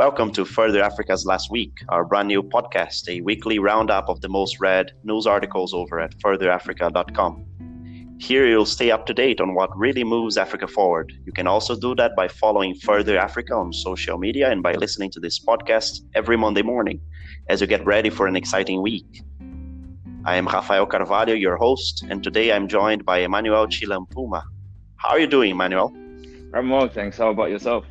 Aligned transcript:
Welcome 0.00 0.32
to 0.32 0.46
Further 0.46 0.82
Africa's 0.82 1.26
Last 1.26 1.50
Week, 1.50 1.84
our 1.90 2.06
brand 2.06 2.28
new 2.28 2.42
podcast, 2.42 3.06
a 3.10 3.20
weekly 3.20 3.58
roundup 3.58 4.08
of 4.08 4.22
the 4.22 4.30
most 4.30 4.58
read 4.58 4.92
news 5.04 5.26
articles 5.26 5.74
over 5.74 6.00
at 6.00 6.16
furtherafrica.com. 6.20 8.16
Here 8.18 8.46
you'll 8.46 8.64
stay 8.64 8.90
up 8.90 9.04
to 9.04 9.12
date 9.12 9.42
on 9.42 9.52
what 9.52 9.76
really 9.76 10.02
moves 10.02 10.38
Africa 10.38 10.66
forward. 10.66 11.12
You 11.26 11.32
can 11.32 11.46
also 11.46 11.78
do 11.78 11.94
that 11.96 12.16
by 12.16 12.28
following 12.28 12.74
Further 12.76 13.18
Africa 13.18 13.52
on 13.52 13.74
social 13.74 14.16
media 14.16 14.50
and 14.50 14.62
by 14.62 14.72
listening 14.72 15.10
to 15.10 15.20
this 15.20 15.38
podcast 15.38 16.00
every 16.14 16.38
Monday 16.38 16.62
morning 16.62 16.98
as 17.50 17.60
you 17.60 17.66
get 17.66 17.84
ready 17.84 18.08
for 18.08 18.26
an 18.26 18.36
exciting 18.36 18.80
week. 18.80 19.22
I 20.24 20.36
am 20.36 20.46
Rafael 20.46 20.86
Carvalho, 20.86 21.34
your 21.34 21.58
host, 21.58 22.06
and 22.08 22.24
today 22.24 22.54
I'm 22.54 22.68
joined 22.68 23.04
by 23.04 23.18
Emmanuel 23.18 23.66
Chilampuma. 23.66 24.44
How 24.96 25.10
are 25.10 25.20
you 25.20 25.26
doing, 25.26 25.50
Emmanuel? 25.50 25.92
I'm 26.54 26.70
well, 26.70 26.88
thanks. 26.88 27.18
How 27.18 27.28
about 27.28 27.50
yourself? 27.50 27.84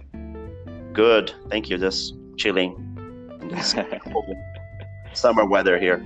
Good, 1.00 1.32
thank 1.50 1.70
you. 1.70 1.78
Just 1.78 2.14
chilling 2.36 2.72
in 3.42 3.58
summer 5.14 5.46
weather 5.46 5.80
here. 5.80 6.06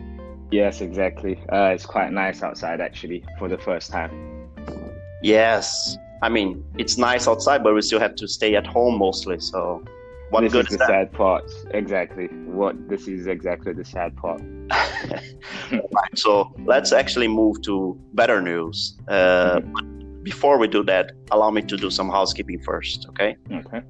Yes, 0.51 0.81
exactly. 0.81 1.35
Uh, 1.51 1.73
it's 1.73 1.83
quite 1.83 2.11
nice 2.11 2.43
outside 2.43 2.79
actually 2.79 3.25
for 3.39 3.49
the 3.49 3.57
first 3.57 3.89
time. 3.89 4.11
Yes, 5.23 5.97
I 6.21 6.29
mean 6.29 6.63
it's 6.77 6.95
nice 6.99 7.27
outside, 7.27 7.63
but 7.63 7.73
we 7.73 7.81
still 7.81 7.99
have 7.99 8.13
to 8.17 8.27
stay 8.27 8.55
at 8.55 8.67
home 8.67 8.99
mostly. 8.99 9.39
So, 9.39 9.83
what 10.29 10.41
this 10.41 10.53
good 10.53 10.67
is, 10.67 10.73
is 10.73 10.77
the 10.77 10.85
that? 10.85 10.89
sad 10.89 11.11
part. 11.11 11.49
Exactly. 11.71 12.27
What 12.59 12.87
this 12.87 13.07
is 13.07 13.25
exactly 13.25 13.73
the 13.73 13.85
sad 13.85 14.15
part. 14.15 14.43
right, 15.71 16.13
so 16.13 16.53
let's 16.67 16.91
actually 16.93 17.29
move 17.29 17.63
to 17.63 17.99
better 18.13 18.43
news. 18.43 18.99
Uh, 19.07 19.57
mm-hmm. 19.57 20.21
Before 20.21 20.59
we 20.59 20.67
do 20.67 20.83
that, 20.83 21.13
allow 21.31 21.49
me 21.49 21.63
to 21.63 21.77
do 21.77 21.89
some 21.89 22.09
housekeeping 22.11 22.59
first. 22.59 23.07
Okay. 23.09 23.35
Okay. 23.51 23.81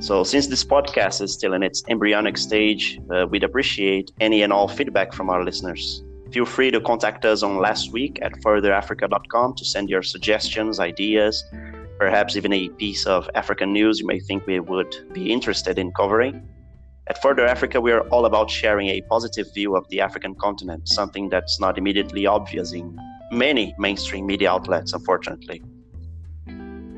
So, 0.00 0.24
since 0.24 0.46
this 0.46 0.64
podcast 0.64 1.20
is 1.20 1.30
still 1.30 1.52
in 1.52 1.62
its 1.62 1.84
embryonic 1.88 2.38
stage, 2.38 2.98
uh, 3.10 3.26
we'd 3.28 3.44
appreciate 3.44 4.10
any 4.18 4.40
and 4.40 4.50
all 4.50 4.66
feedback 4.66 5.12
from 5.12 5.28
our 5.28 5.44
listeners. 5.44 6.02
Feel 6.32 6.46
free 6.46 6.70
to 6.70 6.80
contact 6.80 7.26
us 7.26 7.42
on 7.42 7.58
last 7.58 7.92
week 7.92 8.18
at 8.22 8.32
furtherafrica.com 8.40 9.54
to 9.56 9.64
send 9.64 9.90
your 9.90 10.02
suggestions, 10.02 10.80
ideas, 10.80 11.44
perhaps 11.98 12.34
even 12.34 12.50
a 12.54 12.70
piece 12.70 13.04
of 13.04 13.28
African 13.34 13.74
news 13.74 14.00
you 14.00 14.06
may 14.06 14.20
think 14.20 14.46
we 14.46 14.58
would 14.58 14.96
be 15.12 15.30
interested 15.30 15.78
in 15.78 15.92
covering. 15.92 16.48
At 17.08 17.20
Further 17.20 17.46
Africa, 17.46 17.78
we 17.78 17.92
are 17.92 18.08
all 18.08 18.24
about 18.24 18.48
sharing 18.48 18.88
a 18.88 19.02
positive 19.02 19.52
view 19.52 19.76
of 19.76 19.86
the 19.90 20.00
African 20.00 20.34
continent, 20.34 20.88
something 20.88 21.28
that's 21.28 21.60
not 21.60 21.76
immediately 21.76 22.24
obvious 22.24 22.72
in 22.72 22.98
many 23.32 23.74
mainstream 23.78 24.24
media 24.24 24.50
outlets, 24.50 24.94
unfortunately. 24.94 25.60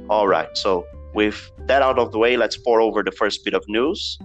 All 0.08 0.28
right, 0.28 0.56
so 0.56 0.86
with 1.14 1.50
that 1.66 1.82
out 1.82 1.98
of 1.98 2.12
the 2.12 2.18
way, 2.18 2.36
let's 2.36 2.56
pour 2.56 2.80
over 2.80 3.02
the 3.02 3.12
first 3.12 3.44
bit 3.44 3.54
of 3.54 3.64
news. 3.68 4.18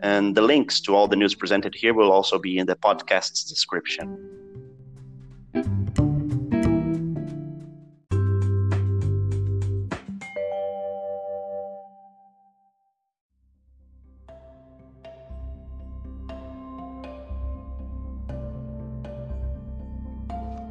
And 0.00 0.34
the 0.34 0.42
links 0.42 0.80
to 0.82 0.94
all 0.94 1.08
the 1.08 1.16
news 1.16 1.34
presented 1.34 1.74
here 1.74 1.94
will 1.94 2.12
also 2.12 2.38
be 2.38 2.58
in 2.58 2.66
the 2.66 2.76
podcast's 2.76 3.44
description. 3.44 4.18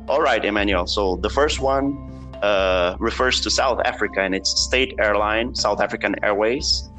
All 0.09 0.21
right, 0.21 0.43
Emmanuel. 0.43 0.85
So 0.85 1.15
the 1.15 1.29
first 1.29 1.59
one 1.59 2.12
uh, 2.43 2.95
refers 2.99 3.39
to 3.41 3.49
South 3.49 3.79
Africa 3.85 4.19
and 4.19 4.35
its 4.35 4.49
state 4.61 4.93
airline, 4.99 5.55
South 5.55 5.79
African 5.79 6.13
Airways, 6.23 6.89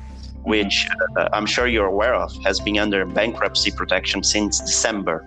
which 0.42 0.89
uh, 1.19 1.28
I'm 1.33 1.47
sure 1.47 1.67
you're 1.67 1.86
aware 1.86 2.14
of, 2.14 2.34
has 2.45 2.61
been 2.61 2.78
under 2.78 3.05
bankruptcy 3.05 3.70
protection 3.70 4.23
since 4.23 4.61
December, 4.61 5.23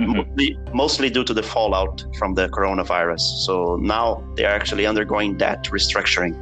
mm-hmm. 0.00 0.16
mostly, 0.16 0.58
mostly 0.72 1.10
due 1.10 1.24
to 1.24 1.34
the 1.34 1.42
fallout 1.42 2.04
from 2.18 2.34
the 2.34 2.48
coronavirus. 2.48 3.20
So 3.20 3.76
now 3.76 4.24
they're 4.36 4.48
actually 4.48 4.86
undergoing 4.86 5.36
debt 5.36 5.64
restructuring. 5.64 6.34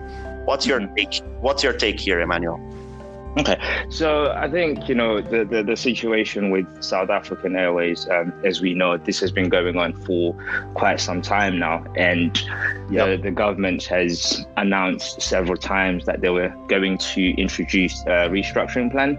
What's 0.46 0.64
your 0.66 0.80
mm-hmm. 0.80 0.94
take? 0.94 1.22
What's 1.40 1.64
your 1.64 1.72
take 1.72 1.98
here, 1.98 2.20
Emmanuel? 2.20 2.58
Okay, 3.38 3.60
so 3.88 4.32
I 4.32 4.50
think 4.50 4.88
you 4.88 4.94
know 4.94 5.20
the, 5.20 5.44
the, 5.44 5.62
the 5.62 5.76
situation 5.76 6.50
with 6.50 6.82
South 6.82 7.10
African 7.10 7.54
Airways, 7.54 8.08
um, 8.08 8.32
as 8.44 8.60
we 8.60 8.74
know, 8.74 8.96
this 8.96 9.20
has 9.20 9.30
been 9.30 9.48
going 9.48 9.76
on 9.76 9.92
for 10.02 10.34
quite 10.74 10.98
some 10.98 11.22
time 11.22 11.56
now, 11.56 11.84
and 11.96 12.36
yep. 12.90 13.06
the, 13.06 13.16
the 13.22 13.30
government 13.30 13.84
has 13.84 14.44
announced 14.56 15.22
several 15.22 15.56
times 15.56 16.06
that 16.06 16.22
they 16.22 16.30
were 16.30 16.52
going 16.66 16.98
to 16.98 17.30
introduce 17.40 18.02
a 18.02 18.28
restructuring 18.28 18.90
plan. 18.90 19.16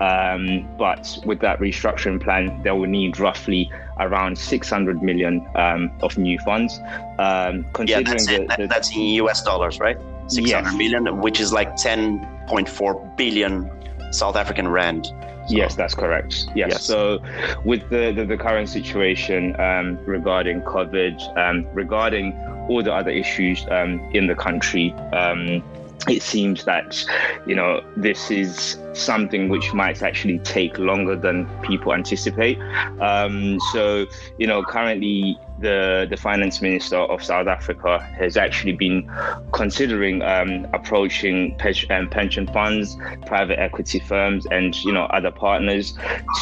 Um, 0.00 0.66
but 0.78 1.18
with 1.26 1.40
that 1.40 1.58
restructuring 1.58 2.22
plan, 2.22 2.62
they 2.62 2.70
will 2.70 2.88
need 2.88 3.18
roughly 3.18 3.70
around 4.00 4.38
600 4.38 5.02
million 5.02 5.46
um, 5.56 5.92
of 6.00 6.16
new 6.16 6.38
funds. 6.38 6.80
Um, 7.18 7.66
considering 7.74 8.06
yeah, 8.06 8.12
that's, 8.12 8.26
the, 8.26 8.56
the, 8.58 8.66
that's 8.66 8.96
in 8.96 9.02
US 9.02 9.42
dollars, 9.42 9.78
right? 9.78 9.98
600 10.28 10.46
yes. 10.46 10.74
million, 10.74 11.20
which 11.20 11.40
is 11.40 11.52
like 11.52 11.74
10.4 11.76 13.16
billion 13.16 13.70
South 14.12 14.36
African 14.36 14.68
rand. 14.68 15.08
Yes, 15.48 15.74
that's 15.74 15.94
correct. 15.94 16.46
Yes. 16.54 16.70
yes. 16.70 16.84
So, 16.84 17.20
with 17.64 17.88
the, 17.90 18.12
the, 18.12 18.24
the 18.24 18.36
current 18.36 18.68
situation 18.68 19.58
um, 19.60 19.98
regarding 20.04 20.62
COVID, 20.62 21.36
um, 21.36 21.66
regarding 21.72 22.32
all 22.68 22.82
the 22.82 22.92
other 22.92 23.10
issues 23.10 23.66
um, 23.70 24.00
in 24.14 24.28
the 24.28 24.34
country, 24.34 24.92
um, 25.12 25.62
it 26.08 26.22
seems 26.22 26.64
that 26.64 27.04
you 27.46 27.54
know 27.54 27.80
this 27.96 28.30
is 28.30 28.78
something 28.92 29.48
which 29.48 29.72
might 29.72 30.02
actually 30.02 30.38
take 30.40 30.78
longer 30.78 31.16
than 31.16 31.46
people 31.60 31.92
anticipate. 31.92 32.58
Um, 33.00 33.58
so 33.72 34.06
you 34.38 34.46
know, 34.46 34.62
currently 34.62 35.38
the 35.62 36.06
the 36.10 36.16
finance 36.16 36.60
minister 36.60 36.98
of 36.98 37.22
South 37.22 37.46
Africa 37.46 37.98
has 38.18 38.36
actually 38.36 38.72
been 38.72 39.10
considering 39.52 40.20
um, 40.22 40.66
approaching 40.72 41.56
um, 41.90 42.08
pension 42.08 42.46
funds, 42.48 42.96
private 43.26 43.58
equity 43.58 44.00
firms, 44.00 44.46
and 44.46 44.76
you 44.84 44.92
know 44.92 45.04
other 45.04 45.30
partners 45.30 45.94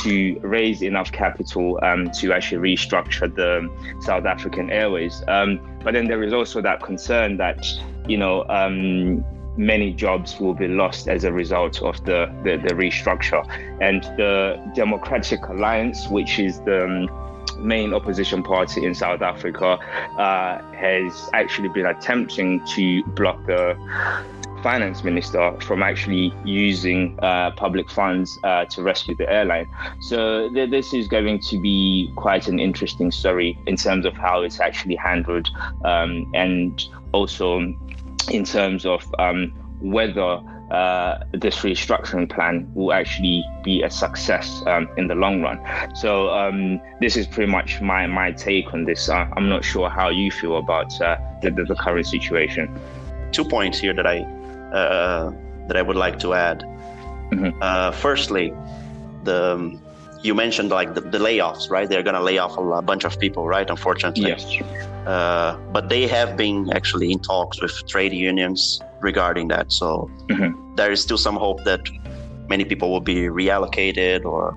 to 0.03 0.39
raise 0.41 0.83
enough 0.83 1.13
capital 1.13 1.79
um, 1.83 2.11
to 2.13 2.33
actually 2.33 2.75
restructure 2.75 3.33
the 3.35 3.69
South 4.01 4.25
African 4.25 4.71
Airways. 4.71 5.23
Um, 5.29 5.61
but 5.85 5.95
then 5.95 6.09
there 6.09 6.23
is 6.23 6.33
also 6.33 6.61
that 6.63 6.83
concern 6.83 7.37
that 7.37 7.65
you 8.09 8.17
know 8.17 8.45
um, 8.49 9.25
many 9.57 9.93
jobs 9.93 10.41
will 10.41 10.55
be 10.55 10.69
lost 10.69 11.09
as 11.09 11.25
a 11.25 11.33
result 11.33 11.83
of 11.83 12.03
the, 12.05 12.33
the, 12.45 12.57
the 12.57 12.75
restructure. 12.75 13.45
And 13.81 14.03
the 14.17 14.61
Democratic 14.75 15.47
Alliance, 15.49 16.09
which 16.09 16.39
is 16.39 16.61
the 16.61 16.85
um, 16.85 17.30
main 17.59 17.93
opposition 17.93 18.43
party 18.43 18.85
in 18.85 18.95
South 18.95 19.23
Africa, 19.23 19.79
uh, 20.19 20.63
has 20.75 21.31
actually 21.35 21.69
been 21.69 21.87
attempting 21.87 22.65
to 22.67 23.03
block 23.05 23.45
the 23.47 23.77
finance 24.63 25.03
minister 25.03 25.55
from 25.61 25.83
actually 25.83 26.35
using 26.45 27.19
uh, 27.23 27.51
public 27.53 27.91
funds 27.91 28.39
uh, 28.45 28.65
to 28.67 28.83
rescue 28.83 29.15
the 29.15 29.31
airline. 29.31 29.67
So 30.01 30.51
th- 30.53 30.71
this 30.71 30.93
is 30.93 31.09
going 31.09 31.41
to 31.41 31.59
be 31.59 32.13
quite 32.17 32.49
an 32.49 32.59
interesting 32.59 33.11
story 33.11 33.59
in 33.67 33.77
terms 33.77 34.05
of 34.05 34.15
how 34.15 34.43
it's 34.43 34.61
actually 34.61 34.97
handled 34.97 35.49
um, 35.85 36.31
and 36.35 36.83
also 37.13 37.61
in 38.31 38.45
terms 38.45 38.85
of 38.85 39.03
um, 39.19 39.53
whether 39.81 40.41
uh, 40.71 41.19
this 41.33 41.57
restructuring 41.59 42.31
plan 42.31 42.71
will 42.75 42.93
actually 42.93 43.45
be 43.65 43.83
a 43.83 43.91
success 43.91 44.63
um, 44.67 44.89
in 44.97 45.09
the 45.09 45.15
long 45.15 45.43
run. 45.43 45.61
So 45.97 46.31
um, 46.31 46.81
this 47.01 47.17
is 47.17 47.27
pretty 47.27 47.51
much 47.51 47.81
my 47.81 48.07
my 48.07 48.31
take 48.33 48.73
on 48.73 48.85
this. 48.85 49.09
Uh, 49.09 49.29
I'm 49.37 49.49
not 49.49 49.65
sure 49.65 49.91
how 49.91 50.11
you 50.11 50.31
feel 50.31 50.59
about 50.59 51.01
uh, 51.01 51.17
the, 51.43 51.51
the, 51.51 51.75
current 51.75 52.07
situation. 52.07 52.71
Two 53.33 53.45
points 53.45 53.79
here 53.79 53.93
that 53.95 54.07
I 54.07 54.19
uh, 54.73 55.33
that 55.67 55.77
I 55.77 55.83
would 55.83 55.97
like 55.97 56.19
to 56.21 56.35
add. 56.35 56.61
Mm-hmm. 56.61 57.59
Uh, 57.61 57.91
firstly, 57.91 58.53
the 59.25 59.55
um, 59.55 59.83
you 60.23 60.35
mentioned 60.35 60.71
like 60.71 60.95
the, 60.95 61.01
the 61.01 61.19
layoffs, 61.19 61.71
right? 61.71 61.89
They're 61.89 62.03
going 62.03 62.15
to 62.15 62.23
lay 62.23 62.39
off 62.39 62.57
a, 62.59 62.63
a, 62.63 62.83
bunch 62.83 63.05
of 63.05 63.19
people, 63.19 63.49
right? 63.49 63.69
Unfortunately. 63.69 64.29
Yes. 64.29 64.61
Uh, 65.07 65.59
but 65.73 65.89
they 65.89 66.07
have 66.07 66.37
been 66.37 66.71
actually 66.75 67.11
in 67.11 67.19
talks 67.21 67.63
with 67.63 67.73
trade 67.89 68.13
unions 68.13 68.83
regarding 69.01 69.49
that. 69.49 69.73
So 69.73 70.11
mm-hmm. 70.27 70.75
there 70.77 70.93
is 70.93 71.03
still 71.03 71.19
some 71.19 71.37
hope 71.37 71.65
that 71.65 71.81
many 72.49 72.65
people 72.65 72.91
will 72.91 73.01
be 73.01 73.23
reallocated 73.23 74.25
or. 74.25 74.57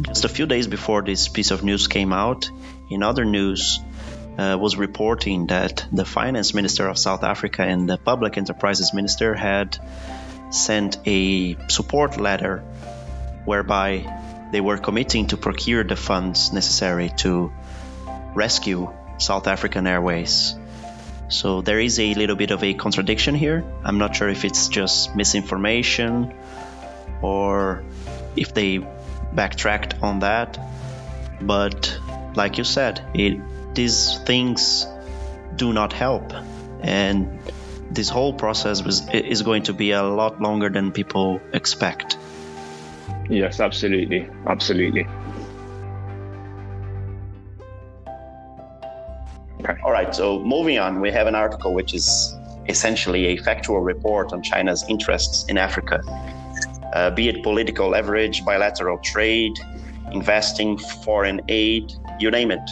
Just 0.00 0.24
a 0.24 0.28
few 0.28 0.46
days 0.46 0.66
before 0.66 1.02
this 1.02 1.28
piece 1.28 1.50
of 1.50 1.62
news 1.62 1.86
came 1.86 2.14
out, 2.14 2.50
in 2.88 3.02
other 3.02 3.26
news, 3.26 3.78
uh, 4.38 4.56
was 4.58 4.76
reporting 4.76 5.48
that 5.48 5.84
the 5.92 6.04
finance 6.04 6.54
minister 6.54 6.88
of 6.88 6.96
South 6.96 7.22
Africa 7.22 7.62
and 7.62 7.88
the 7.88 7.98
public 7.98 8.38
enterprises 8.38 8.94
minister 8.94 9.34
had 9.34 9.78
sent 10.50 10.98
a 11.06 11.56
support 11.68 12.18
letter 12.18 12.58
whereby 13.44 14.48
they 14.52 14.60
were 14.60 14.78
committing 14.78 15.26
to 15.28 15.36
procure 15.36 15.84
the 15.84 15.96
funds 15.96 16.52
necessary 16.52 17.10
to 17.16 17.52
rescue 18.34 18.90
South 19.18 19.46
African 19.46 19.86
Airways. 19.86 20.54
So 21.32 21.62
there 21.62 21.80
is 21.80 21.98
a 21.98 22.12
little 22.14 22.36
bit 22.36 22.50
of 22.50 22.62
a 22.62 22.74
contradiction 22.74 23.34
here. 23.34 23.64
I'm 23.84 23.98
not 23.98 24.14
sure 24.14 24.28
if 24.28 24.44
it's 24.44 24.68
just 24.68 25.16
misinformation 25.16 26.34
or 27.22 27.82
if 28.36 28.52
they 28.52 28.78
backtracked 29.32 30.02
on 30.02 30.20
that. 30.20 30.58
But 31.40 31.98
like 32.34 32.58
you 32.58 32.64
said, 32.64 33.00
it 33.14 33.40
these 33.74 34.18
things 34.26 34.86
do 35.56 35.72
not 35.72 35.94
help, 35.94 36.32
and 36.82 37.38
this 37.90 38.10
whole 38.10 38.34
process 38.34 38.82
was, 38.82 39.08
is 39.08 39.42
going 39.42 39.64
to 39.64 39.72
be 39.72 39.92
a 39.92 40.02
lot 40.02 40.40
longer 40.40 40.68
than 40.68 40.92
people 40.92 41.40
expect. 41.52 42.18
Yes, 43.28 43.60
absolutely, 43.60 44.28
absolutely. 44.46 45.06
All 49.84 49.90
right. 49.92 50.14
So 50.14 50.38
moving 50.40 50.78
on, 50.78 51.00
we 51.00 51.10
have 51.10 51.26
an 51.26 51.34
article 51.34 51.74
which 51.74 51.92
is 51.92 52.36
essentially 52.68 53.26
a 53.26 53.36
factual 53.36 53.80
report 53.80 54.32
on 54.32 54.42
China's 54.42 54.84
interests 54.88 55.44
in 55.48 55.58
Africa, 55.58 56.00
uh, 56.94 57.10
be 57.10 57.28
it 57.28 57.42
political 57.42 57.88
leverage, 57.88 58.44
bilateral 58.44 58.98
trade, 58.98 59.52
investing, 60.12 60.78
foreign 60.78 61.40
aid, 61.48 61.92
you 62.20 62.30
name 62.30 62.50
it. 62.52 62.70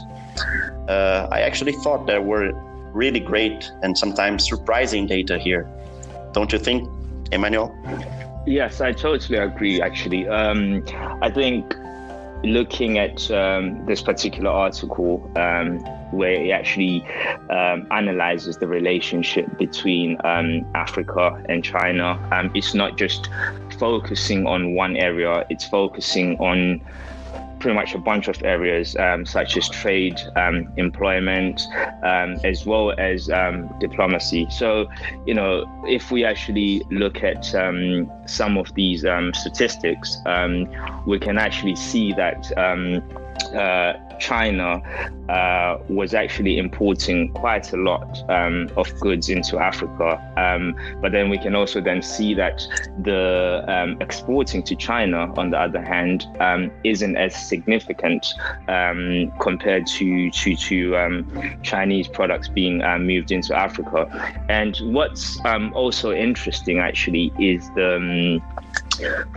Uh, 0.89 1.27
I 1.33 1.41
actually 1.41 1.73
thought 1.73 2.07
there 2.07 2.23
were 2.23 2.53
really 2.93 3.21
great 3.21 3.71
and 3.83 3.97
sometimes 3.97 4.49
surprising 4.49 5.07
data 5.07 5.39
here. 5.39 5.69
Don't 6.33 6.53
you 6.53 6.59
think, 6.59 6.89
Emmanuel? 7.33 7.75
Yes, 8.47 8.81
I 8.81 8.93
totally 8.93 9.39
agree, 9.39 9.83
actually. 9.83 10.29
Um, 10.29 10.85
I 11.23 11.31
think 11.31 11.75
looking 12.43 12.99
at 12.99 13.31
um, 13.31 13.85
this 13.87 14.01
particular 14.01 14.51
article, 14.51 15.31
um, 15.37 15.79
where 16.11 16.33
it 16.33 16.51
actually 16.51 17.05
um, 17.51 17.87
analyzes 17.91 18.57
the 18.57 18.67
relationship 18.67 19.47
between 19.59 20.17
um, 20.25 20.67
Africa 20.75 21.43
and 21.49 21.63
China, 21.65 22.19
um, 22.33 22.51
it's 22.55 22.75
not 22.75 22.97
just 22.97 23.29
focusing 23.79 24.47
on 24.47 24.75
one 24.75 24.97
area, 24.97 25.45
it's 25.51 25.67
focusing 25.67 26.37
on 26.39 26.81
pretty 27.61 27.75
much 27.75 27.95
a 27.95 27.99
bunch 27.99 28.29
of 28.29 28.43
areas 28.43 28.97
um, 28.97 29.25
such 29.25 29.57
as 29.57 29.69
trade, 29.69 30.19
um, 30.37 30.69
employment, 30.77 31.63
um, 32.03 32.37
as 32.45 32.67
well 32.67 32.93
as 32.99 33.31
um, 33.31 33.73
diplomacy. 33.79 34.47
So, 34.51 34.89
you 35.27 35.35
know, 35.35 35.65
if 35.87 36.11
we 36.11 36.25
actually 36.25 36.83
look 36.91 37.23
at 37.23 37.55
um, 37.55 38.11
some 38.27 38.57
of 38.57 38.75
these 38.75 39.05
statistics, 39.35 40.17
we 41.07 41.19
can 41.19 41.39
actually 41.39 41.77
see 41.77 42.13
that. 42.15 42.51
Uh, 43.55 43.95
China 44.21 44.81
uh, 45.29 45.79
was 45.89 46.15
actually 46.15 46.59
importing 46.59 47.33
quite 47.33 47.73
a 47.73 47.77
lot 47.77 48.23
um, 48.31 48.71
of 48.77 48.89
goods 49.01 49.29
into 49.29 49.59
Africa. 49.59 50.21
Um, 50.37 50.77
but 51.01 51.13
then 51.13 51.31
we 51.31 51.39
can 51.39 51.55
also 51.55 51.81
then 51.81 52.03
see 52.03 52.35
that 52.35 52.63
the 53.03 53.65
um, 53.67 53.97
exporting 54.01 54.63
to 54.65 54.77
China, 54.77 55.33
on 55.37 55.51
the 55.51 55.59
other 55.59 55.83
hand, 55.83 56.27
um, 56.39 56.71
isn't 56.85 57.17
as 57.17 57.35
significant 57.35 58.27
um, 58.69 59.33
compared 59.41 59.87
to 59.99 60.31
to, 60.31 60.57
to 60.57 60.97
um, 60.97 61.59
Chinese 61.63 62.09
products 62.09 62.49
being 62.49 62.83
uh, 62.83 62.99
moved 62.99 63.33
into 63.33 63.57
Africa. 63.57 64.07
And 64.49 64.77
what's 64.93 65.41
also 65.75 66.13
interesting 66.13 66.79
actually 66.79 67.33
is 67.39 67.69
the 67.71 68.41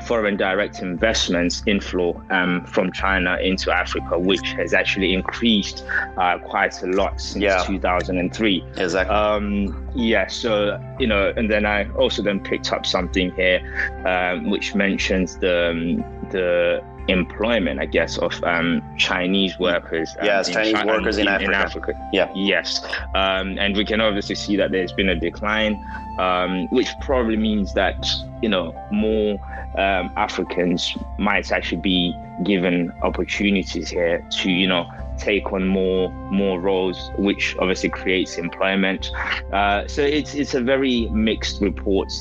foreign 0.06 0.38
direct 0.38 0.82
investments 0.82 1.64
inflow 1.66 2.22
um, 2.30 2.66
from 2.66 2.92
China 2.92 3.38
into 3.42 3.72
Africa, 3.72 4.18
which 4.18 4.48
has 4.54 4.74
actually 4.74 5.14
increased 5.14 5.86
uh, 6.18 6.38
quite 6.40 6.82
a 6.84 6.88
lot 6.88 7.20
since 7.20 7.44
yeah. 7.44 7.64
2003. 7.64 8.64
Exactly. 8.78 9.16
Um, 9.16 9.90
yeah. 9.96 10.28
So 10.28 10.80
you 11.00 11.08
know, 11.08 11.34
and 11.36 11.50
then 11.50 11.66
I 11.66 11.90
also 11.92 12.22
then 12.22 12.40
picked 12.40 12.72
up 12.72 12.86
something 12.86 13.32
here, 13.36 13.62
um, 14.06 14.50
which 14.50 14.76
mentions 14.76 15.38
the 15.38 15.72
um, 15.72 15.98
the 16.30 16.84
employment, 17.08 17.80
I 17.80 17.86
guess, 17.86 18.18
of 18.18 18.42
um, 18.44 18.82
Chinese 18.98 19.58
workers. 19.60 20.10
Um, 20.20 20.26
yes, 20.26 20.50
Chinese 20.50 20.74
China, 20.74 20.94
workers 20.94 21.18
in, 21.18 21.28
in, 21.28 21.34
Africa. 21.34 21.50
in, 21.50 21.54
Africa. 21.54 22.10
Yeah. 22.14 22.32
Yes. 22.36 22.84
Um, 23.16 23.58
and 23.60 23.76
we 23.76 23.86
can 23.86 24.02
obviously 24.02 24.36
see 24.36 24.56
that 24.58 24.72
there's 24.72 24.94
been 24.94 25.10
a 25.10 25.16
decline, 25.16 25.84
um, 26.20 26.68
which 26.70 26.90
probably 27.02 27.38
means 27.38 27.74
that, 27.74 28.06
you 28.42 28.50
know, 28.50 28.74
more 28.92 29.34
um, 29.78 30.12
Africans 30.16 30.96
might 31.18 31.52
actually 31.52 31.82
be 31.82 32.16
given 32.44 32.92
opportunities 33.02 33.90
here 33.90 34.26
to, 34.32 34.52
you 34.52 34.68
know, 34.68 34.90
take 35.18 35.52
on 35.54 35.68
more 35.68 36.10
more 36.32 36.60
roles, 36.60 37.12
which 37.18 37.56
obviously 37.60 37.90
creates 37.90 38.38
employment. 38.38 39.12
Uh, 39.52 39.88
so 39.88 40.02
it's 40.02 40.34
it's 40.34 40.54
a 40.54 40.62
very 40.62 41.08
mixed 41.10 41.62
report. 41.62 42.12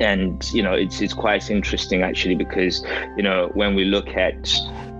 And 0.00 0.44
you 0.52 0.62
know 0.62 0.72
it's 0.72 1.00
it's 1.00 1.14
quite 1.14 1.50
interesting 1.50 2.02
actually 2.02 2.34
because 2.34 2.84
you 3.16 3.22
know 3.22 3.50
when 3.54 3.74
we 3.74 3.84
look 3.84 4.08
at 4.16 4.42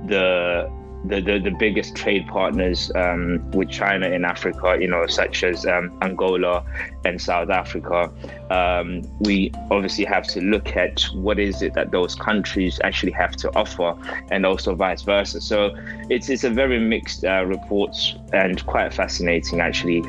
the 0.07 0.71
the, 1.05 1.21
the, 1.21 1.39
the 1.39 1.51
biggest 1.51 1.95
trade 1.95 2.27
partners 2.27 2.91
um, 2.95 3.51
with 3.53 3.71
China 3.71 4.09
in 4.09 4.25
Africa, 4.25 4.77
you 4.81 4.89
know, 4.89 5.07
such 5.07 5.45
as 5.45 5.65
um, 5.65 5.97
Angola 6.03 6.65
and 7.05 7.21
South 7.21 7.51
Africa, 7.51 8.11
um, 8.51 9.03
we 9.21 9.53
obviously 9.71 10.05
have 10.05 10.25
to 10.29 10.41
look 10.41 10.77
at 10.77 11.03
what 11.15 11.39
is 11.39 11.63
it 11.63 11.75
that 11.75 11.93
those 11.93 12.15
countries 12.15 12.81
actually 12.83 13.13
have 13.13 13.37
to 13.37 13.55
offer, 13.57 13.95
and 14.31 14.45
also 14.45 14.75
vice 14.75 15.03
versa. 15.03 15.41
So 15.41 15.75
it's 16.11 16.29
it's 16.29 16.45
a 16.45 16.51
very 16.51 16.79
mixed 16.81 17.25
uh, 17.25 17.45
report 17.47 17.97
and 18.33 18.65
quite 18.67 18.93
fascinating, 18.93 19.61
actually. 19.61 20.03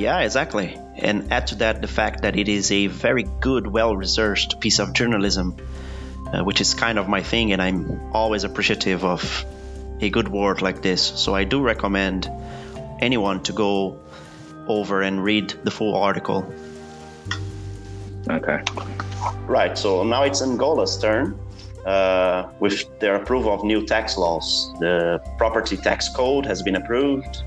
Yeah, 0.00 0.20
exactly 0.20 0.78
and 1.00 1.32
add 1.32 1.48
to 1.48 1.54
that 1.56 1.80
the 1.80 1.88
fact 1.88 2.22
that 2.22 2.36
it 2.36 2.48
is 2.48 2.70
a 2.70 2.86
very 2.86 3.24
good, 3.40 3.66
well 3.66 3.96
researched 3.96 4.60
piece 4.60 4.78
of 4.78 4.92
journalism, 4.92 5.56
uh, 6.32 6.44
which 6.44 6.60
is 6.60 6.74
kind 6.74 6.98
of 6.98 7.08
my 7.08 7.22
thing, 7.22 7.52
and 7.52 7.62
I'm 7.62 8.12
always 8.12 8.44
appreciative 8.44 9.04
of 9.04 9.44
a 10.00 10.10
good 10.10 10.28
word 10.28 10.62
like 10.62 10.82
this. 10.82 11.02
So 11.02 11.34
I 11.34 11.44
do 11.44 11.62
recommend 11.62 12.30
anyone 13.00 13.42
to 13.44 13.52
go 13.52 14.00
over 14.66 15.02
and 15.02 15.24
read 15.24 15.54
the 15.64 15.70
full 15.70 15.96
article. 15.96 16.52
Okay. 18.28 18.62
Right, 19.46 19.76
so 19.76 20.04
now 20.04 20.22
it's 20.24 20.42
Angola's 20.42 20.98
turn. 20.98 21.38
Uh, 21.84 22.46
with 22.60 23.00
their 23.00 23.14
approval 23.14 23.54
of 23.54 23.64
new 23.64 23.86
tax 23.86 24.18
laws. 24.18 24.70
The 24.80 25.18
property 25.38 25.78
tax 25.78 26.10
code 26.10 26.44
has 26.44 26.60
been 26.60 26.76
approved 26.76 27.42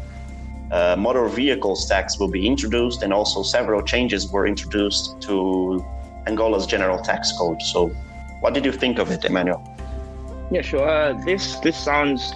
uh, 0.73 0.95
motor 0.97 1.27
vehicles 1.27 1.85
tax 1.87 2.19
will 2.19 2.27
be 2.27 2.47
introduced, 2.47 3.03
and 3.03 3.13
also 3.13 3.43
several 3.43 3.81
changes 3.81 4.31
were 4.31 4.47
introduced 4.47 5.21
to 5.21 5.85
Angola's 6.25 6.65
general 6.65 6.97
tax 6.97 7.31
code. 7.37 7.61
So, 7.61 7.87
what 8.39 8.53
did 8.53 8.65
you 8.65 8.71
think 8.71 8.97
of 8.97 9.11
it, 9.11 9.23
Emmanuel? 9.23 9.61
Yeah, 10.49 10.61
sure. 10.61 10.89
Uh, 10.89 11.13
this 11.25 11.57
this 11.57 11.77
sounds 11.77 12.33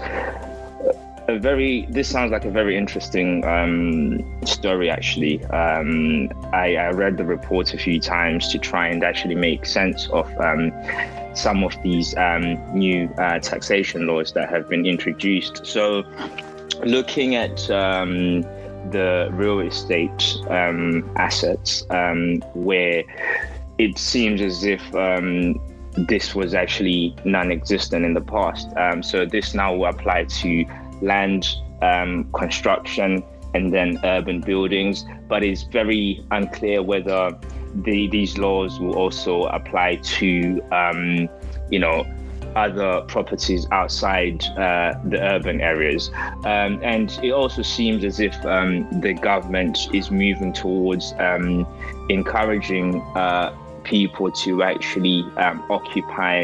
a 1.27 1.37
very 1.39 1.87
this 1.89 2.07
sounds 2.07 2.31
like 2.31 2.45
a 2.45 2.51
very 2.51 2.77
interesting 2.77 3.43
um, 3.43 4.23
story. 4.45 4.89
Actually, 4.89 5.43
um, 5.45 6.29
I, 6.53 6.75
I, 6.75 6.91
read 6.91 7.17
the 7.17 7.25
report 7.25 7.73
a 7.73 7.77
few 7.77 7.99
times 7.99 8.47
to 8.51 8.59
try 8.59 8.87
and 8.87 9.03
actually 9.03 9.35
make 9.35 9.65
sense 9.65 10.07
of. 10.09 10.29
Um, 10.39 10.71
some 11.37 11.63
of 11.63 11.79
these 11.83 12.17
um, 12.17 12.57
new 12.75 13.07
uh, 13.19 13.37
taxation 13.37 14.07
laws 14.07 14.33
that 14.33 14.49
have 14.49 14.67
been 14.67 14.87
introduced. 14.87 15.63
So, 15.67 16.03
looking 16.85 17.35
at 17.35 17.69
um, 17.69 18.41
the 18.91 19.29
real 19.31 19.59
estate 19.59 20.37
um, 20.49 21.09
assets, 21.15 21.85
um, 21.89 22.37
where 22.53 23.03
it 23.77 23.97
seems 23.97 24.41
as 24.41 24.63
if 24.63 24.81
um, 24.95 25.59
this 26.07 26.35
was 26.35 26.53
actually 26.53 27.15
non-existent 27.25 28.05
in 28.05 28.13
the 28.13 28.21
past. 28.21 28.67
Um, 28.77 29.03
so 29.03 29.25
this 29.25 29.53
now 29.53 29.75
will 29.75 29.87
apply 29.87 30.25
to 30.25 30.65
land 31.01 31.47
um, 31.81 32.29
construction 32.33 33.23
and 33.53 33.73
then 33.73 33.99
urban 34.03 34.41
buildings, 34.41 35.05
but 35.27 35.43
it's 35.43 35.63
very 35.63 36.25
unclear 36.31 36.83
whether 36.83 37.37
the, 37.83 38.07
these 38.07 38.37
laws 38.37 38.79
will 38.79 38.95
also 38.95 39.43
apply 39.45 39.95
to, 39.95 40.27
you 40.27 41.79
know, 41.79 42.05
other 42.57 43.01
properties 43.01 43.67
outside 43.71 44.43
uh, 44.57 44.95
the 45.05 45.19
urban 45.21 45.61
areas. 45.61 46.09
Um, 46.43 46.79
and 46.81 47.17
it 47.23 47.31
also 47.31 47.61
seems 47.61 48.03
as 48.03 48.19
if 48.19 48.35
um, 48.45 48.87
the 48.99 49.13
government 49.13 49.77
is 49.93 50.09
moving 50.09 50.53
towards 50.53 51.13
um, 51.19 51.67
encouraging 52.09 53.01
uh, 53.15 53.55
people 53.83 54.31
to 54.31 54.63
actually 54.63 55.23
um, 55.37 55.63
occupy 55.69 56.43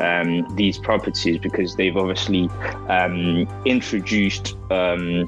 um, 0.00 0.46
these 0.54 0.78
properties 0.78 1.38
because 1.38 1.74
they've 1.76 1.96
obviously 1.96 2.48
um, 2.88 3.48
introduced. 3.64 4.56
A, 4.70 5.26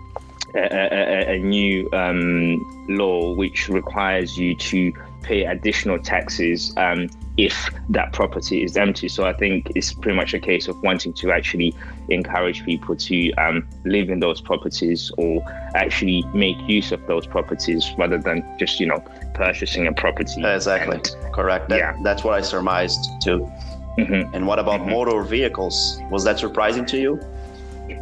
a, 0.55 1.35
a, 1.35 1.39
new 1.39 1.87
um, 1.93 2.87
law 2.89 3.35
which 3.35 3.69
requires 3.69 4.39
you 4.39 4.55
to 4.55 4.91
pay 5.21 5.45
additional 5.45 5.99
taxes 5.99 6.73
um, 6.79 7.11
if 7.37 7.71
that 7.91 8.13
property 8.13 8.63
is 8.63 8.77
empty. 8.77 9.09
So 9.09 9.27
I 9.27 9.33
think 9.33 9.71
it's 9.75 9.93
pretty 9.93 10.17
much 10.17 10.33
a 10.35 10.39
case 10.39 10.69
of 10.69 10.81
wanting 10.83 11.13
to 11.15 11.33
actually 11.33 11.75
encourage 12.09 12.65
people 12.65 12.97
to 12.97 13.33
um, 13.35 13.69
live 13.85 14.09
in 14.09 14.21
those 14.21 14.41
properties 14.41 15.13
or 15.19 15.43
actually 15.75 16.23
make 16.35 16.57
use 16.69 16.93
of 16.93 17.07
those 17.07 17.27
properties 17.27 17.93
rather 17.99 18.19
than 18.19 18.45
just 18.59 18.81
you 18.81 18.87
know 18.87 19.01
purchasing 19.35 19.87
a 19.87 19.93
property. 19.93 20.43
Exactly, 20.45 20.97
and, 20.97 21.33
correct. 21.33 21.69
That, 21.69 21.79
yeah, 21.79 21.97
that's 22.03 22.25
what 22.25 22.35
I 22.35 22.41
surmised 22.41 23.11
too. 23.23 23.51
Mm-hmm. 23.99 24.35
And 24.35 24.47
what 24.47 24.59
about 24.59 24.81
mm-hmm. 24.81 24.91
motor 24.91 25.23
vehicles? 25.23 26.01
Was 26.11 26.25
that 26.25 26.39
surprising 26.39 26.85
to 26.87 26.99
you? 26.99 27.21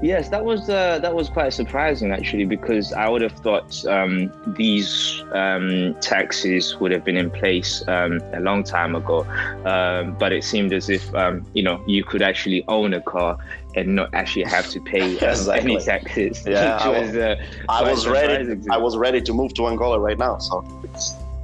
Yes, 0.02 0.28
that 0.30 0.44
was 0.44 0.68
uh, 0.68 0.98
that 1.00 1.14
was 1.14 1.28
quite 1.28 1.52
surprising 1.52 2.10
actually 2.10 2.44
because 2.44 2.92
I 2.92 3.08
would 3.08 3.22
have 3.22 3.32
thought 3.32 3.84
um, 3.86 4.32
these 4.46 5.22
um, 5.32 5.94
taxes 6.00 6.78
would 6.80 6.92
have 6.92 7.04
been 7.04 7.16
in 7.16 7.30
place 7.30 7.86
um, 7.88 8.20
a 8.32 8.40
long 8.40 8.64
time 8.64 8.94
ago, 8.94 9.24
um, 9.64 10.14
but 10.18 10.32
it 10.32 10.44
seemed 10.44 10.72
as 10.72 10.88
if 10.88 11.14
um, 11.14 11.46
you 11.54 11.62
know 11.62 11.82
you 11.86 12.04
could 12.04 12.22
actually 12.22 12.64
own 12.68 12.94
a 12.94 13.00
car 13.00 13.38
and 13.76 13.94
not 13.96 14.08
actually 14.14 14.44
have 14.44 14.68
to 14.70 14.80
pay 14.80 15.18
uh, 15.20 15.30
exactly. 15.30 15.72
any 15.72 15.80
taxes. 15.80 16.44
Yeah, 16.54 16.76
I 16.76 16.88
was, 16.88 17.08
was, 17.08 17.16
uh, 17.16 17.36
I 17.68 17.90
was 17.90 18.06
ready. 18.06 18.60
I 18.70 18.76
was 18.76 18.96
ready 18.96 19.20
to 19.22 19.32
move 19.32 19.54
to 19.54 19.66
Angola 19.66 19.98
right 19.98 20.18
now. 20.18 20.38
So 20.38 20.64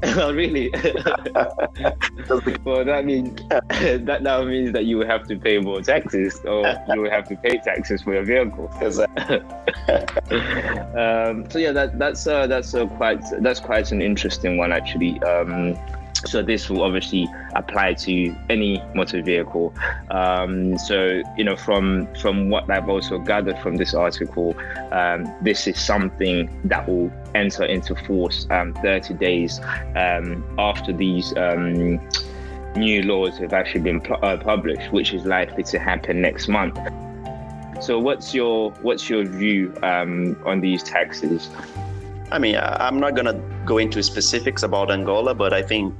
oh, 0.17 0.33
really? 0.33 0.71
well, 2.65 2.85
that 2.85 3.03
means 3.05 3.39
that 3.51 4.21
now 4.23 4.43
means 4.43 4.73
that 4.73 4.87
you 4.87 4.97
will 4.97 5.07
have 5.07 5.27
to 5.29 5.37
pay 5.37 5.59
more 5.59 5.83
taxes, 5.83 6.41
or 6.45 6.67
you 6.95 7.03
will 7.03 7.11
have 7.11 7.29
to 7.29 7.37
pay 7.37 7.59
taxes 7.59 8.03
for 8.03 8.15
your 8.15 8.25
vehicle. 8.25 8.71
um, 10.97 11.51
so 11.51 11.59
yeah, 11.59 11.73
that 11.73 11.99
that's 11.99 12.27
uh, 12.27 12.47
that's 12.47 12.75
uh, 12.75 12.87
quite 12.87 13.23
that's 13.41 13.61
quite 13.61 13.93
an 13.93 14.01
interesting 14.01 14.57
one 14.57 14.73
actually. 14.73 15.21
Um, 15.23 15.79
so 16.25 16.43
this 16.43 16.71
will 16.71 16.83
obviously 16.83 17.29
apply 17.55 17.95
to 17.95 18.35
any 18.49 18.83
motor 18.95 19.23
vehicle. 19.23 19.75
Um, 20.11 20.79
so 20.79 21.23
you 21.37 21.45
know, 21.45 21.57
from 21.57 22.09
from 22.17 22.51
what 22.51 22.71
I've 22.71 22.89
also 22.89 23.19
gathered 23.19 23.59
from 23.59 23.77
this 23.77 23.95
article, 23.95 24.57
um, 24.93 25.33
this 25.43 25.67
is 25.67 25.79
something 25.79 26.51
that 26.65 26.89
will 26.89 27.11
enter 27.35 27.65
into 27.65 27.95
force 27.95 28.47
um, 28.51 28.75
30 28.75 29.15
days 29.15 29.61
um, 29.95 30.45
after 30.59 30.93
these 30.93 31.37
um, 31.37 32.01
new 32.77 33.03
laws 33.03 33.39
have 33.39 33.53
actually 33.53 33.81
been 33.81 34.01
pu- 34.01 34.15
uh, 34.15 34.37
published, 34.37 34.93
which 34.93 35.13
is 35.13 35.25
likely 35.25 35.63
to 35.65 35.79
happen 35.79 36.21
next 36.21 36.49
month. 36.49 36.79
So, 37.81 37.99
what's 37.99 38.35
your 38.35 38.73
what's 38.83 39.09
your 39.09 39.25
view 39.25 39.75
um, 39.83 40.37
on 40.45 40.61
these 40.61 40.83
taxes? 40.83 41.49
I 42.33 42.39
mean, 42.39 42.57
I'm 42.57 43.01
not 43.01 43.15
going 43.17 43.27
to 43.27 43.43
go 43.65 43.79
into 43.79 44.03
specifics 44.03 44.63
about 44.63 44.91
Angola, 44.93 45.35
but 45.35 45.53
I 45.53 45.63
think 45.63 45.95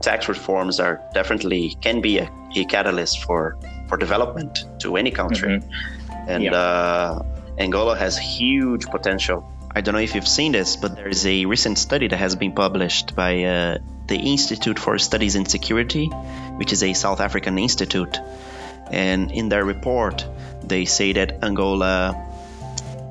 tax 0.00 0.28
reforms 0.28 0.80
are 0.80 1.00
definitely 1.14 1.76
can 1.80 2.00
be 2.00 2.18
a, 2.18 2.30
a 2.56 2.64
catalyst 2.64 3.24
for 3.24 3.58
for 3.88 3.96
development 3.96 4.64
to 4.80 4.96
any 4.96 5.10
country, 5.10 5.58
mm-hmm. 5.58 6.28
and 6.28 6.44
yeah. 6.44 6.52
uh, 6.52 7.22
Angola 7.58 7.96
has 7.96 8.18
huge 8.18 8.86
potential. 8.86 9.50
I 9.74 9.82
don't 9.82 9.94
know 9.94 10.00
if 10.00 10.14
you've 10.14 10.26
seen 10.26 10.52
this, 10.52 10.76
but 10.76 10.96
there 10.96 11.08
is 11.08 11.26
a 11.26 11.44
recent 11.44 11.78
study 11.78 12.08
that 12.08 12.16
has 12.16 12.34
been 12.34 12.52
published 12.52 13.14
by 13.14 13.44
uh, 13.44 13.78
the 14.08 14.16
Institute 14.16 14.78
for 14.78 14.98
Studies 14.98 15.36
in 15.36 15.44
Security, 15.44 16.06
which 16.56 16.72
is 16.72 16.82
a 16.82 16.94
South 16.94 17.20
African 17.20 17.58
institute. 17.58 18.16
And 18.90 19.30
in 19.30 19.48
their 19.48 19.64
report, 19.64 20.26
they 20.62 20.86
say 20.86 21.12
that 21.12 21.44
Angola 21.44 22.25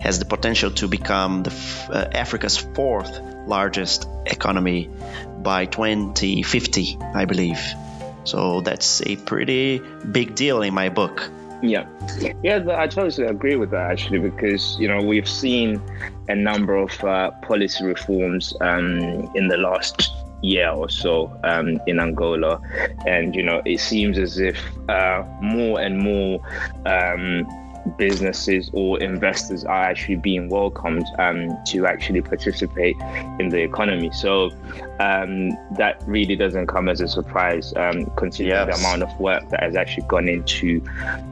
has 0.05 0.19
the 0.19 0.25
potential 0.25 0.69
to 0.69 0.87
become 0.87 1.43
uh, 1.89 2.05
Africa's 2.13 2.57
fourth 2.57 3.19
largest 3.47 4.07
economy 4.25 4.89
by 5.41 5.65
2050, 5.65 6.97
I 7.13 7.25
believe. 7.25 7.59
So 8.23 8.61
that's 8.61 9.01
a 9.01 9.15
pretty 9.15 9.79
big 10.11 10.35
deal 10.35 10.61
in 10.61 10.73
my 10.73 10.89
book. 10.89 11.29
Yeah, 11.61 11.87
yeah, 12.43 12.63
I 12.77 12.87
totally 12.87 13.27
agree 13.27 13.55
with 13.55 13.71
that 13.71 13.91
actually, 13.91 14.19
because 14.19 14.77
you 14.79 14.87
know 14.87 15.01
we've 15.01 15.29
seen 15.29 15.81
a 16.27 16.35
number 16.35 16.75
of 16.75 17.03
uh, 17.03 17.31
policy 17.41 17.85
reforms 17.85 18.53
um, 18.61 18.99
in 19.35 19.47
the 19.47 19.57
last 19.57 20.11
year 20.41 20.69
or 20.69 20.89
so 20.89 21.31
um, 21.43 21.79
in 21.87 21.99
Angola, 21.99 22.59
and 23.07 23.33
you 23.35 23.41
know 23.41 23.61
it 23.65 23.79
seems 23.79 24.17
as 24.19 24.37
if 24.37 24.57
uh, 24.89 25.23
more 25.41 25.79
and 25.79 25.97
more 25.97 26.41
um, 26.85 27.47
businesses 27.97 28.69
or 28.73 28.99
investors 28.99 29.63
are 29.63 29.83
actually 29.83 30.15
being 30.15 30.49
welcomed 30.49 31.05
um, 31.19 31.57
to 31.65 31.85
actually 31.85 32.21
participate 32.21 32.95
in 33.39 33.49
the 33.49 33.61
economy. 33.61 34.11
So 34.11 34.51
um, 34.99 35.51
that 35.75 36.01
really 36.05 36.35
doesn't 36.35 36.67
come 36.67 36.89
as 36.89 37.01
a 37.01 37.07
surprise, 37.07 37.73
um, 37.75 38.05
considering 38.17 38.67
yes. 38.67 38.75
the 38.75 38.87
amount 38.87 39.03
of 39.03 39.19
work 39.19 39.47
that 39.49 39.61
has 39.61 39.75
actually 39.75 40.07
gone 40.07 40.27
into 40.27 40.83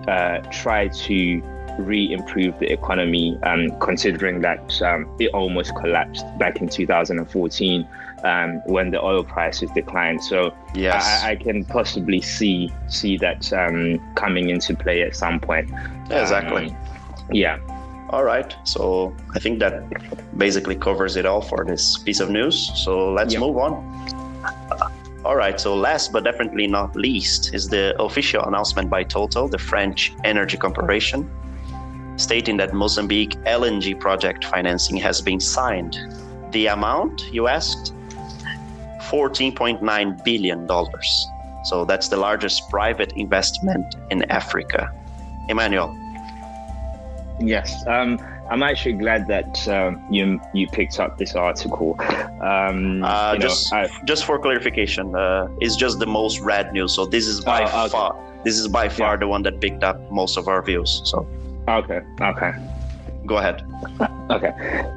uh, 0.08 0.40
try 0.52 0.88
to 0.88 1.42
re-improve 1.80 2.58
the 2.60 2.72
economy, 2.72 3.38
um, 3.44 3.72
considering 3.80 4.42
that 4.42 4.82
um, 4.82 5.10
it 5.20 5.34
almost 5.34 5.76
collapsed 5.76 6.26
back 6.38 6.62
in 6.62 6.70
2014 6.70 7.88
um, 8.24 8.62
when 8.66 8.92
the 8.92 9.02
oil 9.04 9.24
prices 9.24 9.70
declined. 9.72 10.24
So 10.24 10.54
yes. 10.74 11.24
I, 11.24 11.32
I 11.32 11.36
can 11.36 11.66
possibly 11.66 12.22
see 12.22 12.72
see 12.88 13.18
that 13.18 13.52
um, 13.54 14.00
coming 14.16 14.50
into 14.50 14.76
play 14.76 15.02
at 15.02 15.16
some 15.16 15.40
point. 15.40 15.70
Yeah, 15.70 16.22
exactly. 16.22 16.70
Um, 16.70 16.78
yeah. 17.32 17.58
All 18.10 18.24
right. 18.24 18.56
So 18.64 19.16
I 19.34 19.40
think 19.40 19.60
that 19.60 19.74
basically 20.38 20.76
covers 20.76 21.16
it 21.16 21.26
all 21.26 21.42
for 21.42 21.66
this 21.66 21.98
piece 21.98 22.20
of 22.20 22.30
news. 22.30 22.72
So 22.76 23.12
let's 23.12 23.34
yep. 23.34 23.42
move 23.42 23.58
on. 23.58 23.74
All 25.26 25.38
right, 25.38 25.58
so 25.58 25.74
last 25.74 26.12
but 26.12 26.26
definitely 26.26 26.68
not 26.68 26.98
least 26.98 27.54
is 27.54 27.70
the 27.70 27.96
official 27.98 28.44
announcement 28.44 28.90
by 28.90 29.04
Total, 29.04 29.48
the 29.48 29.58
French 29.58 30.14
energy 30.26 30.58
corporation, 30.58 31.30
stating 32.18 32.58
that 32.58 32.74
Mozambique 32.74 33.38
LNG 33.46 33.98
project 33.98 34.44
financing 34.44 34.98
has 34.98 35.22
been 35.22 35.40
signed. 35.40 35.98
The 36.52 36.68
amount, 36.68 37.32
you 37.32 37.48
asked? 37.48 37.94
$14.9 39.14 40.24
billion. 40.24 40.68
So 41.66 41.86
that's 41.86 42.10
the 42.10 42.18
largest 42.18 42.70
private 42.70 43.14
investment 43.14 43.96
in 44.10 44.30
Africa. 44.32 44.92
Emmanuel. 45.50 45.98
Yes, 47.40 47.86
um, 47.88 48.20
I'm 48.50 48.64
actually 48.64 48.94
glad 48.94 49.28
that 49.28 49.68
um, 49.68 50.06
you 50.10 50.40
you 50.54 50.68
picked 50.68 51.00
up 51.00 51.18
this 51.18 51.36
article. 51.36 51.96
Um, 52.42 53.04
uh, 53.04 53.38
just 53.38 53.72
know, 53.72 53.88
just 54.06 54.26
for 54.26 54.38
clarification, 54.40 55.16
uh, 55.16 55.48
it's 55.60 55.76
just 55.76 56.00
the 56.00 56.06
most 56.06 56.40
read 56.40 56.72
news. 56.74 56.94
So 56.94 57.06
this 57.06 57.28
is 57.28 57.42
by 57.42 57.64
oh, 57.64 57.86
okay. 57.86 57.90
far 57.90 58.16
this 58.44 58.58
is 58.58 58.68
by 58.68 58.90
far 58.90 59.14
yeah. 59.14 59.20
the 59.20 59.28
one 59.28 59.44
that 59.44 59.60
picked 59.62 59.84
up 59.84 60.00
most 60.12 60.38
of 60.38 60.48
our 60.48 60.62
views. 60.62 61.02
So 61.06 61.28
okay, 61.68 62.02
okay 62.22 62.54
go 63.26 63.38
ahead. 63.38 63.66
Okay, 64.30 64.52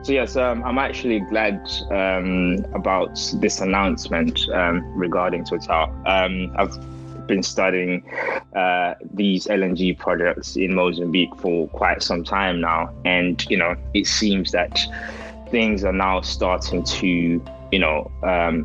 so 0.04 0.12
yes, 0.12 0.36
um, 0.36 0.62
I'm 0.62 0.78
actually 0.78 1.18
glad 1.18 1.60
um, 1.90 2.64
about 2.72 3.18
this 3.34 3.60
announcement 3.60 4.48
um, 4.50 4.82
regarding 4.96 5.44
Total. 5.44 5.92
Um, 6.06 6.54
I've 6.56 6.78
been 7.26 7.42
studying 7.42 8.08
uh, 8.54 8.94
these 9.12 9.46
LNG 9.46 9.98
projects 9.98 10.56
in 10.56 10.74
Mozambique 10.74 11.34
for 11.38 11.68
quite 11.68 12.02
some 12.02 12.22
time 12.22 12.60
now, 12.60 12.94
and 13.04 13.44
you 13.50 13.56
know, 13.56 13.74
it 13.94 14.06
seems 14.06 14.52
that 14.52 14.78
things 15.50 15.84
are 15.84 15.92
now 15.92 16.20
starting 16.20 16.84
to, 16.84 17.42
you 17.72 17.78
know, 17.78 18.10
um, 18.22 18.64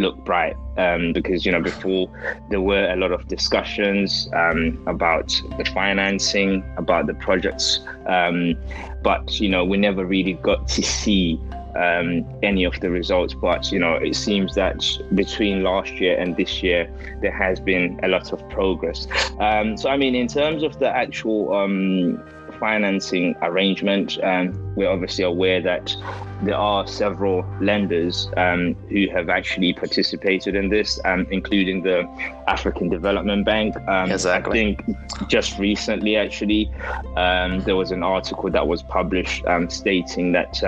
look 0.00 0.16
bright 0.24 0.56
um, 0.76 1.12
because 1.12 1.44
you 1.46 1.52
know 1.52 1.60
before 1.60 2.08
there 2.50 2.60
were 2.60 2.90
a 2.90 2.96
lot 2.96 3.12
of 3.12 3.26
discussions 3.28 4.28
um, 4.34 4.82
about 4.86 5.28
the 5.58 5.64
financing 5.74 6.62
about 6.76 7.06
the 7.06 7.14
projects 7.14 7.80
um, 8.06 8.54
but 9.02 9.40
you 9.40 9.48
know 9.48 9.64
we 9.64 9.76
never 9.76 10.04
really 10.04 10.34
got 10.34 10.68
to 10.68 10.82
see 10.82 11.40
um, 11.76 12.24
any 12.42 12.64
of 12.64 12.78
the 12.80 12.90
results. 12.90 13.34
But 13.34 13.70
you 13.70 13.78
know 13.78 13.94
it 13.94 14.16
seems 14.16 14.54
that 14.54 14.82
between 15.14 15.62
last 15.62 15.92
year 15.92 16.18
and 16.18 16.36
this 16.36 16.62
year 16.62 16.90
there 17.20 17.32
has 17.32 17.60
been 17.60 18.00
a 18.02 18.08
lot 18.08 18.32
of 18.32 18.48
progress. 18.48 19.06
Um, 19.38 19.76
so 19.76 19.88
I 19.88 19.96
mean 19.96 20.14
in 20.14 20.28
terms 20.28 20.62
of 20.62 20.78
the 20.78 20.88
actual 20.88 21.54
um, 21.54 22.22
financing 22.58 23.34
arrangement. 23.42 24.18
Um, 24.22 24.74
we're 24.74 24.90
obviously 24.90 25.24
aware 25.24 25.60
that 25.62 25.94
there 26.42 26.56
are 26.56 26.86
several 26.86 27.44
lenders 27.60 28.28
um, 28.36 28.74
who 28.90 29.08
have 29.10 29.28
actually 29.28 29.72
participated 29.72 30.54
in 30.54 30.68
this, 30.68 31.00
um, 31.04 31.26
including 31.30 31.82
the 31.82 32.04
African 32.46 32.88
Development 32.88 33.44
Bank. 33.44 33.76
Um, 33.88 34.10
exactly. 34.10 34.50
I 34.50 34.76
think 34.76 35.28
just 35.28 35.58
recently, 35.58 36.16
actually, 36.16 36.70
um, 37.16 37.60
there 37.60 37.76
was 37.76 37.90
an 37.90 38.02
article 38.02 38.50
that 38.50 38.66
was 38.66 38.82
published 38.82 39.44
um, 39.46 39.70
stating 39.70 40.32
that 40.32 40.62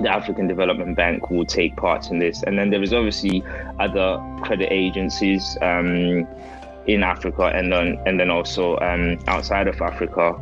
the 0.00 0.08
African 0.08 0.46
Development 0.46 0.96
Bank 0.96 1.30
will 1.30 1.44
take 1.44 1.76
part 1.76 2.10
in 2.10 2.18
this. 2.18 2.42
And 2.42 2.58
then 2.58 2.70
there 2.70 2.82
is 2.82 2.92
obviously 2.92 3.44
other 3.78 4.20
credit 4.42 4.72
agencies. 4.72 5.56
Um, 5.60 6.26
in 6.86 7.02
Africa 7.02 7.44
and 7.54 7.72
then 7.72 8.00
and 8.06 8.18
then 8.18 8.30
also 8.30 8.76
um, 8.78 9.18
outside 9.28 9.68
of 9.68 9.80
Africa 9.80 10.32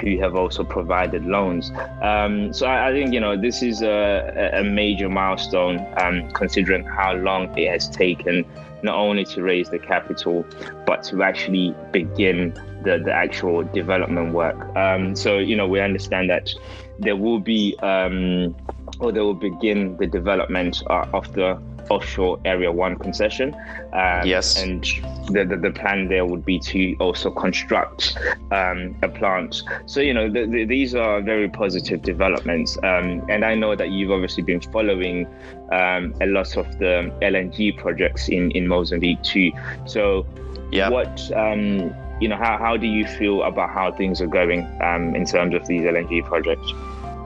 who 0.00 0.18
have 0.18 0.34
also 0.34 0.64
provided 0.64 1.24
loans. 1.24 1.72
Um, 2.02 2.52
so 2.52 2.66
I, 2.66 2.88
I, 2.88 2.92
think 2.92 3.12
you 3.12 3.20
know 3.20 3.36
this 3.36 3.62
is 3.62 3.82
a, 3.82 4.50
a 4.54 4.64
major 4.64 5.08
milestone 5.08 5.84
um, 5.96 6.30
considering 6.32 6.84
how 6.84 7.14
long 7.14 7.56
it 7.58 7.68
has 7.70 7.88
taken 7.88 8.44
not 8.82 8.94
only 8.94 9.24
to 9.24 9.42
raise 9.42 9.68
the 9.70 9.78
capital, 9.78 10.44
but 10.86 11.02
to 11.04 11.22
actually 11.22 11.74
begin 11.92 12.54
the, 12.84 12.98
the 13.04 13.12
actual 13.12 13.64
development 13.64 14.32
work. 14.32 14.56
Um, 14.76 15.16
so, 15.16 15.38
you 15.38 15.56
know, 15.56 15.66
we 15.66 15.80
understand 15.80 16.30
that 16.30 16.50
there 16.98 17.16
will 17.16 17.40
be, 17.40 17.76
um, 17.80 18.56
or 19.00 19.12
they 19.12 19.20
will 19.20 19.34
begin 19.34 19.96
the 19.96 20.06
development 20.06 20.82
uh, 20.88 21.06
of 21.12 21.32
the 21.32 21.60
offshore 21.90 22.38
Area 22.44 22.70
1 22.70 22.96
concession. 22.96 23.54
Um, 23.92 24.26
yes. 24.26 24.60
And 24.62 24.82
the, 25.30 25.44
the, 25.44 25.56
the, 25.56 25.70
plan 25.70 26.08
there 26.08 26.24
would 26.26 26.44
be 26.44 26.58
to 26.60 26.94
also 27.00 27.30
construct 27.30 28.18
um, 28.50 28.96
a 29.02 29.08
plant. 29.08 29.62
So, 29.86 30.00
you 30.00 30.14
know, 30.14 30.30
the, 30.30 30.46
the, 30.46 30.64
these 30.64 30.94
are 30.94 31.20
very 31.20 31.48
positive 31.48 32.02
developments. 32.02 32.76
Um, 32.78 33.24
and 33.28 33.44
I 33.44 33.54
know 33.54 33.76
that 33.76 33.90
you've 33.90 34.10
obviously 34.10 34.42
been 34.42 34.60
following 34.60 35.26
um, 35.70 36.14
a 36.20 36.26
lot 36.26 36.56
of 36.56 36.66
the 36.78 37.12
LNG 37.22 37.76
projects 37.78 38.28
in, 38.28 38.50
in 38.52 38.66
Mozambique 38.66 39.22
too. 39.22 39.52
So, 39.86 40.26
yeah. 40.70 40.88
what, 40.88 41.30
um, 41.32 41.94
you 42.20 42.28
know, 42.28 42.36
how, 42.36 42.58
how 42.58 42.76
do 42.76 42.86
you 42.86 43.06
feel 43.06 43.42
about 43.42 43.70
how 43.70 43.92
things 43.92 44.20
are 44.20 44.26
going 44.26 44.66
um, 44.82 45.14
in 45.14 45.24
terms 45.24 45.54
of 45.54 45.66
these 45.66 45.82
LNG 45.82 46.24
projects? 46.24 46.72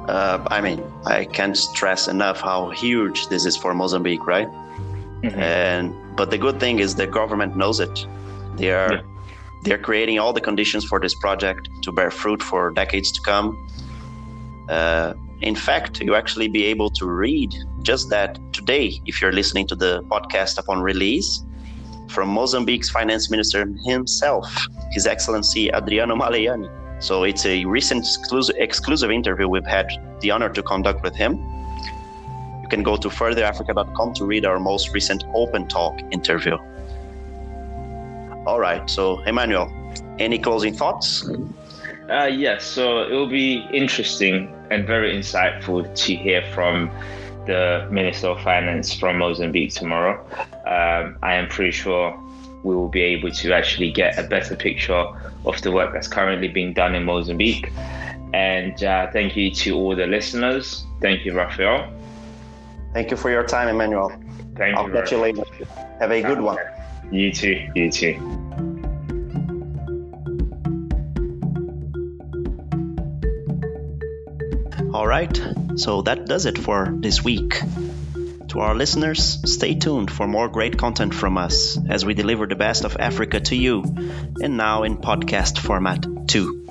Uh, 0.08 0.44
I 0.50 0.60
mean, 0.60 0.82
I 1.06 1.24
can't 1.24 1.56
stress 1.56 2.08
enough 2.08 2.40
how 2.40 2.70
huge 2.70 3.28
this 3.28 3.44
is 3.46 3.56
for 3.56 3.72
Mozambique, 3.74 4.26
right? 4.26 4.48
Mm-hmm. 4.48 5.38
And 5.38 6.16
but 6.16 6.30
the 6.30 6.38
good 6.38 6.58
thing 6.58 6.80
is 6.80 6.96
the 6.96 7.06
government 7.06 7.56
knows 7.56 7.78
it. 7.78 8.06
They 8.56 8.72
are 8.72 8.94
yeah. 8.94 9.02
they're 9.62 9.78
creating 9.78 10.18
all 10.18 10.32
the 10.32 10.40
conditions 10.40 10.84
for 10.84 10.98
this 10.98 11.14
project 11.14 11.68
to 11.82 11.92
bear 11.92 12.10
fruit 12.10 12.42
for 12.42 12.70
decades 12.72 13.12
to 13.12 13.20
come. 13.20 13.56
Uh, 14.68 15.14
in 15.40 15.54
fact, 15.54 16.00
you 16.00 16.14
actually 16.14 16.48
be 16.48 16.64
able 16.64 16.90
to 16.90 17.06
read 17.06 17.54
just 17.82 18.10
that 18.10 18.38
today 18.52 19.00
if 19.06 19.20
you're 19.20 19.32
listening 19.32 19.66
to 19.68 19.76
the 19.76 20.02
podcast 20.04 20.58
upon 20.58 20.82
release 20.82 21.44
from 22.08 22.28
Mozambique's 22.28 22.90
finance 22.90 23.30
minister 23.30 23.66
himself, 23.84 24.66
His 24.92 25.06
Excellency 25.06 25.72
Adriano 25.72 26.14
Maleiane 26.14 26.68
so 27.02 27.24
it's 27.24 27.44
a 27.46 27.64
recent 27.64 28.04
exclusive, 28.04 28.54
exclusive 28.58 29.10
interview 29.10 29.48
we've 29.48 29.66
had 29.66 29.88
the 30.20 30.30
honor 30.30 30.48
to 30.48 30.62
conduct 30.62 31.02
with 31.02 31.16
him. 31.16 31.32
You 32.62 32.68
can 32.70 32.84
go 32.84 32.96
to 32.96 33.08
furtherafrica.com 33.08 34.14
to 34.14 34.24
read 34.24 34.46
our 34.46 34.60
most 34.60 34.94
recent 34.94 35.24
open 35.34 35.66
talk 35.66 36.00
interview. 36.12 36.56
All 38.46 38.60
right, 38.60 38.88
so 38.88 39.20
Emmanuel, 39.22 39.68
any 40.20 40.38
closing 40.38 40.74
thoughts? 40.74 41.28
Uh, 42.08 42.26
yes, 42.26 42.64
so 42.64 43.02
it 43.02 43.12
will 43.12 43.28
be 43.28 43.66
interesting 43.72 44.54
and 44.70 44.86
very 44.86 45.12
insightful 45.12 45.92
to 46.04 46.14
hear 46.14 46.42
from 46.54 46.88
the 47.46 47.88
Minister 47.90 48.28
of 48.28 48.40
Finance 48.42 48.94
from 48.94 49.18
Mozambique 49.18 49.74
tomorrow. 49.74 50.24
Um, 50.66 51.18
I 51.20 51.34
am 51.34 51.48
pretty 51.48 51.72
sure 51.72 52.16
we 52.62 52.74
will 52.74 52.88
be 52.88 53.02
able 53.02 53.30
to 53.30 53.52
actually 53.52 53.90
get 53.90 54.18
a 54.18 54.22
better 54.22 54.56
picture 54.56 55.04
of 55.44 55.60
the 55.62 55.72
work 55.72 55.92
that's 55.92 56.08
currently 56.08 56.48
being 56.48 56.72
done 56.72 56.94
in 56.94 57.04
Mozambique. 57.04 57.72
And 58.32 58.82
uh, 58.82 59.10
thank 59.10 59.36
you 59.36 59.50
to 59.50 59.76
all 59.76 59.96
the 59.96 60.06
listeners. 60.06 60.84
Thank 61.00 61.24
you, 61.24 61.34
Rafael. 61.34 61.92
Thank 62.92 63.10
you 63.10 63.16
for 63.16 63.30
your 63.30 63.44
time, 63.44 63.68
Emmanuel. 63.68 64.10
Thank 64.56 64.76
I'll 64.76 64.88
you. 64.88 64.94
I'll 64.94 65.00
catch 65.02 65.12
you 65.12 65.18
later. 65.18 65.44
Have 65.98 66.10
a 66.10 66.22
good 66.22 66.40
one. 66.40 66.58
You 67.10 67.32
too. 67.32 67.68
You 67.74 67.90
too. 67.90 68.18
All 74.94 75.06
right, 75.06 75.40
so 75.76 76.02
that 76.02 76.26
does 76.26 76.44
it 76.44 76.58
for 76.58 76.92
this 77.00 77.24
week. 77.24 77.54
To 78.52 78.60
our 78.60 78.74
listeners, 78.74 79.38
stay 79.46 79.76
tuned 79.76 80.10
for 80.10 80.28
more 80.28 80.46
great 80.46 80.76
content 80.76 81.14
from 81.14 81.38
us 81.38 81.78
as 81.88 82.04
we 82.04 82.12
deliver 82.12 82.46
the 82.46 82.54
best 82.54 82.84
of 82.84 82.98
Africa 83.00 83.40
to 83.40 83.56
you, 83.56 83.82
and 84.42 84.58
now 84.58 84.82
in 84.82 84.98
podcast 84.98 85.58
format 85.58 86.04
too. 86.28 86.66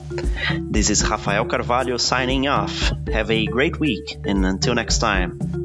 This 0.60 0.92
is 0.92 1.04
Rafael 1.10 1.46
Carvalho 1.46 1.98
signing 1.98 2.48
off. 2.48 2.92
Have 3.12 3.32
a 3.32 3.48
great 3.48 3.80
week, 3.80 4.16
and 4.26 4.46
until 4.46 4.76
next 4.76 5.00
time, 5.00 5.61